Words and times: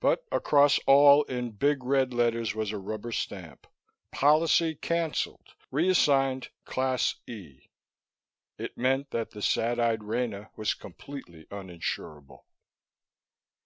But 0.00 0.22
across 0.30 0.78
all, 0.80 1.22
in 1.22 1.52
big 1.52 1.82
red 1.82 2.12
letters, 2.12 2.54
was 2.54 2.72
a 2.72 2.76
rubber 2.78 3.10
stamp: 3.10 3.66
Policy 4.12 4.74
Canceled. 4.74 5.54
Reassigned 5.70 6.50
Class 6.66 7.14
E. 7.26 7.70
It 8.58 8.76
meant 8.76 9.12
that 9.12 9.30
the 9.30 9.40
sad 9.40 9.80
eyed 9.80 10.04
Rena 10.04 10.50
was 10.56 10.74
completely 10.74 11.46
uninsurable. 11.50 12.44